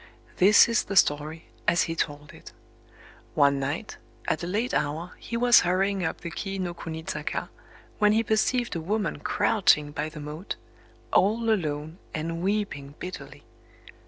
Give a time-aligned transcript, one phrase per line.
[0.37, 2.51] This is the story, as he told it:—
[3.35, 7.49] One night, at a late hour, he was hurrying up the Kii no kuni zaka,
[7.99, 10.55] when he perceived a woman crouching by the moat,
[11.13, 13.43] all alone, and weeping bitterly.